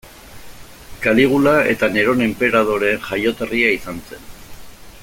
[1.03, 4.27] Kaligula eta Neron enperadoreen jaioterria izan zen.